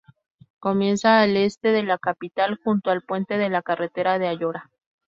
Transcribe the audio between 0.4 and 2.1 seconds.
Comienza al este de la